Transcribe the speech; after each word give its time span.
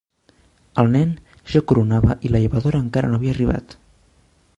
El 0.83 0.87
nen 0.95 1.11
ja 1.55 1.61
coronava 1.71 2.17
i 2.29 2.31
la 2.37 2.41
llevadora 2.45 2.81
encara 2.87 3.13
no 3.13 3.21
havia 3.21 3.35
arribat. 3.37 3.77